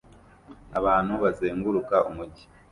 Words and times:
Abantu 0.79 1.11
bazenguruka 1.23 1.95
umujyi 2.09 2.43